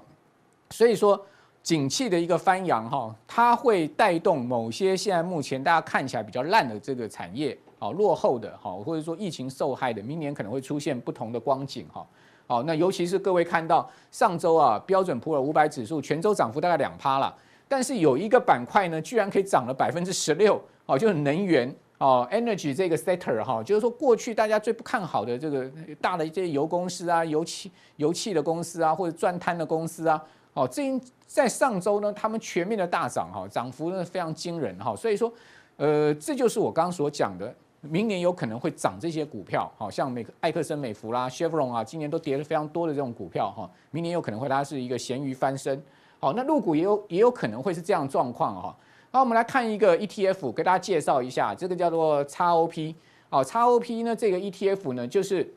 [0.68, 1.18] 所以说，
[1.62, 7.56] 景气的一个翻扬哈，它会带动某些现在目前大家看起来比较烂的这个产业。
[7.78, 12.06] 啊，落后的哈，或者说疫情受害的，明年可能会出现不同的光景哈。
[12.46, 17.34] 好，那尤其是各位看到上周啊，标准普尔五百指数全周涨幅大概两趴了，
[17.70, 30.20] 但是有一个板块呢，居然可以涨了百分之十六，哦，就是能源哦，energy 这个 sector 哈，就是说过去大家最不看好的这个大的一些油公司啊，油气油气的公司啊，或者钻探的公司啊，
[30.52, 30.82] 哦，这
[31.28, 35.32] 在上周呢，他们全面的大涨哈，涨幅呢非常惊人哈，所以说，
[35.76, 37.54] 呃，这就是我刚刚所讲的。
[37.82, 43.66] 明年有可能会涨这些股票，好像美埃克森美孚啦、Chevron 啊，今年都跌了非常多的这种股票哈。
[43.90, 45.82] 明年有可能会它是一个咸鱼翻身，
[46.20, 48.76] 好，那入股也有也有可能会是这样状况哈。
[49.10, 52.94] 那我们来看一个 ETF，给大家介绍一下，这个叫做 XOP，
[53.28, 55.52] 好，XOP 呢这个 ETF 呢就是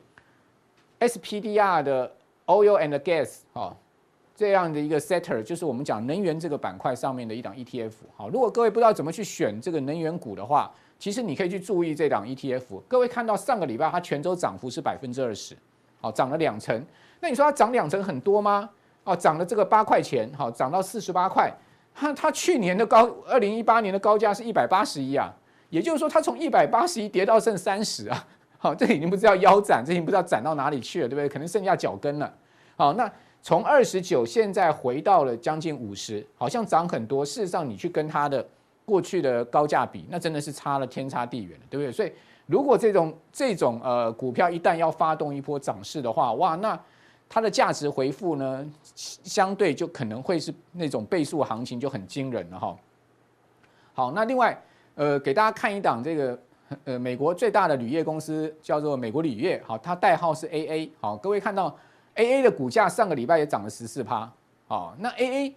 [0.98, 2.12] SPDR 的
[2.46, 3.76] Oil and Gas，好，
[4.34, 10.72] 这样的一个 setter，就是我们讲能源这个板块上面的一档 ETF，好，如果各位不知道怎么去选这个能源股的话。
[10.96, 12.80] 其实你可以去注意这档 ETF。
[12.88, 15.54] 各位看到上个礼拜它全周涨幅是百分之二十，
[16.00, 16.82] 好，涨了两成。
[17.20, 18.70] 那你说它涨两成很多吗？
[19.04, 21.52] 哦，涨了这个八块钱，好，涨到四十八块。
[21.94, 25.32] 它它去年的高，二零一八年的高价是一百八十一啊，
[25.70, 28.26] 也就是说它从一百八十一跌到剩三十啊，
[28.58, 31.28] 好，这已经不知道腰斩，这已经不知道斩到哪里去了，对不对？
[31.28, 32.34] 可能剩下脚跟了。
[32.76, 33.08] 好，那
[33.42, 37.24] 从二十九现在回到了将近五十，好像涨很多。
[37.24, 38.44] 事实上，你去跟它的
[38.84, 41.92] 过去的高价比，那真的是差了天差地远，对不对？
[41.92, 42.10] 所以，
[42.46, 46.76] 如果这种这种呃股票一旦要发动一波涨势的话，哇，那
[47.34, 48.64] 它的价值回复呢，
[48.94, 52.76] 相对就可能会是那种倍数行情就很惊人了哈。
[53.92, 54.56] 好，那另外
[54.94, 56.38] 呃，给大家看一档这个
[56.84, 61.76] 呃美国最大的铝业公司叫做美国铝业，好，它代号是 AA，好，各位看到。
[62.16, 64.32] A A 的股价上个礼拜也涨了十四趴，
[64.68, 65.56] 哦，那 A A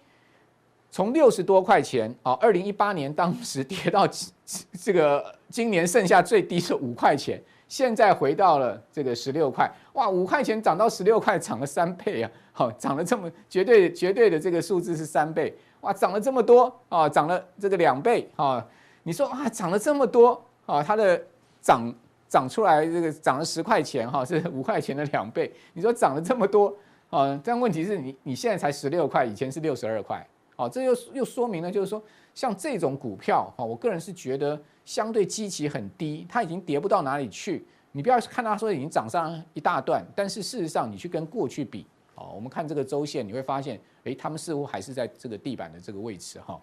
[0.90, 4.04] 从六十多块钱，哦，二零一八年当时跌到
[4.82, 18.66] 这个今年剩下最低是五块钱，现在回到了这个十六块，哇，五块钱涨到十六块，涨了三倍啊，好，涨了这么绝对绝对的这个数字是三倍，哇，涨了这么多啊，涨了这个两倍啊，
[19.04, 21.22] 你说啊，涨了这么多啊，它的
[21.60, 21.94] 涨。
[22.30, 25.50] 涨出来这个涨了十块钱哈，是五块钱的两倍。
[25.72, 26.70] 你说涨了这么多
[27.08, 27.40] 啊？
[27.42, 30.22] 但问题是你你现在才十六块，以前是六十二块。
[30.56, 32.02] 哦，这又又说明了，就是说
[32.34, 37.66] 像这种股票哈，我个人是觉得相对基期很低，它已经跌不到哪里去。
[37.92, 41.84] 你不要看它说已经涨上一大段，但是事实上你去跟过去比，
[42.14, 46.58] 哦，我们看这个周线，你会发现，诶，他们似乎还是在这个地板的这个位置哈。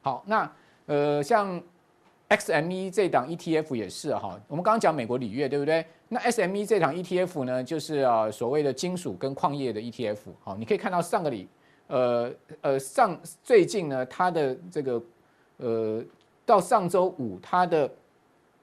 [0.00, 0.50] 好，那
[0.86, 1.62] 呃像。
[2.30, 5.82] XME 这档 ETF 也是哈，我们刚刚讲美国铝业对不对？
[6.10, 10.18] 那 SME 这档 ETF 呢，就是啊所谓的金属跟矿业的 ETF。
[10.44, 11.48] 好，你可以看到上个礼，
[11.86, 15.02] 呃呃上最近呢，它的这个
[15.56, 16.04] 呃
[16.48, 17.90] 到上周五，它的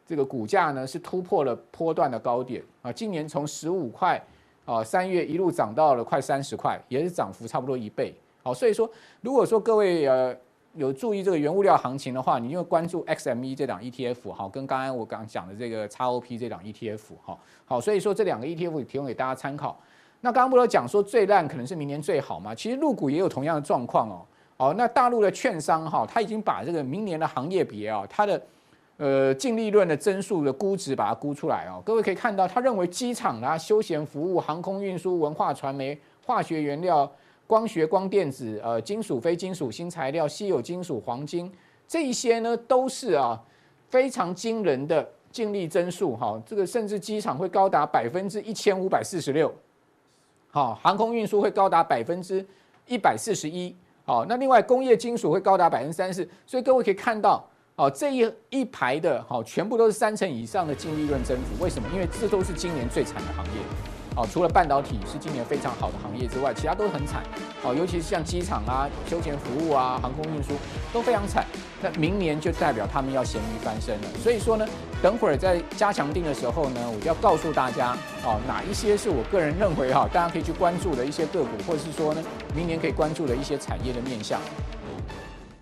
[0.07, 4.19] 这个股价呢是突破了波段的高点啊，今年从十五块
[4.65, 8.15] 啊三月一路涨到了快三十块，也是涨幅差不多一倍。
[8.41, 8.89] 好，所以说
[9.21, 10.36] 如果说各位呃。
[10.77, 19.79] 有注意这个原物料行情的话，你就关注 XME 这档 ETF，好，跟刚刚我刚讲的这个 XOP 这档 ETF，好，好，所以说这两个 ETF 提供给大家参考。
[20.19, 22.53] 那刚刚不是讲说最烂可能是明年最好嘛？
[22.53, 24.25] 其实入股也有同样的状况哦，
[24.57, 28.41] 哦，那大陆的券商哈，他已经把这个明年的行业别啊，它的
[28.97, 31.81] 呃净利润的增速的估值把它估出来哦。
[31.85, 37.11] 各位可以看到，他认为机场啦、休闲服务、航空运输、文化传媒、化学原料。
[37.47, 41.51] 光学、光电子、呃，金属、非金属、新材料、稀有金属、黄金，
[41.87, 43.39] 这一些呢，都是啊
[43.87, 46.41] 非常惊人的净利增速哈。
[46.43, 49.53] 这个甚至机场会高达百分之一千五百四十六，
[50.49, 52.43] 好，航空运输会高达百分之
[52.87, 53.75] 一百四十一，
[54.05, 57.43] 好，那另外工业金属会高达百分之三十，所以各位可以看到，
[57.75, 61.63] 哦，这一一排的好，全部都是三成以上的净利润增幅。
[61.63, 61.89] 为什么？
[61.91, 63.94] 因为这都是今年最惨的行业。
[64.16, 67.22] 哦，除了半导体是今年非常好的行业之外，其他都很惨。
[67.63, 70.53] 哦，尤其是像机场啊、休闲服务啊、航空运输
[70.93, 71.45] 都非常惨。
[71.82, 74.07] 那明年就代表他们要咸鱼翻身了。
[74.24, 74.66] 所以说呢，
[75.01, 77.91] 等会儿在加强定的时候呢，我就要告诉大家，
[78.24, 82.24] 哦，哪一些是我个人认为哈，大家可以去关注的一些个股，或者是说呢，
[82.55, 84.39] 明年可以关注的一些产业的面向。